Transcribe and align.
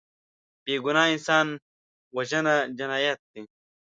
بېګناه 0.63 1.09
انسان 1.13 1.47
وژنه 2.15 2.55
جنایت 2.77 3.19
دی 3.31 3.41